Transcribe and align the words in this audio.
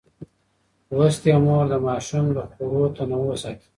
لوستې 0.95 1.31
مور 1.45 1.65
د 1.71 1.75
ماشوم 1.85 2.25
د 2.35 2.37
خوړو 2.51 2.83
تنوع 2.95 3.35
ساتي. 3.41 3.67